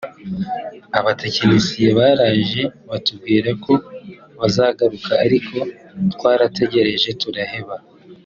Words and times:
Abatekinisiye 0.99 1.89
baraje 1.99 2.61
batubwira 2.89 3.49
ko 3.63 3.73
bazagaruka 4.39 5.11
ariko 5.25 5.57
twarategereje 6.13 7.09
turaheba 7.23 7.75